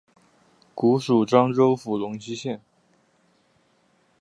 [0.73, 2.59] 古属漳州府龙溪县。